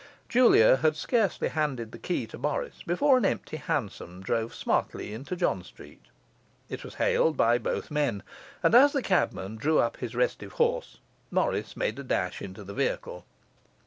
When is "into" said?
5.13-5.35, 12.41-12.63